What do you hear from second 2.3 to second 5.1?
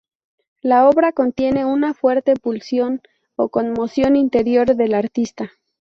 pulsión o conmoción interior del